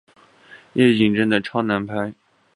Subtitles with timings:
[0.73, 2.15] 夜景真的超难拍